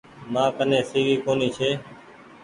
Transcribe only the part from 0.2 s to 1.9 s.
مآ ڪني سي وي ڪونيٚ ڇي۔